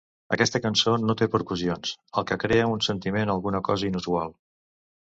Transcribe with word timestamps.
Aquesta 0.35 0.61
cançó 0.63 0.93
no 1.01 1.15
té 1.19 1.27
percussions, 1.35 1.93
el 2.23 2.27
que 2.33 2.41
crea 2.47 2.73
un 2.73 2.83
sentiment 2.89 3.35
alguna 3.37 3.65
cosa 3.71 3.91
inusual. 3.93 4.37